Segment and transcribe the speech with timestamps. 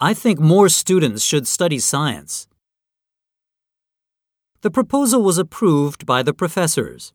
[0.00, 2.46] I think more students should study science.
[4.60, 7.12] The proposal was approved by the professors.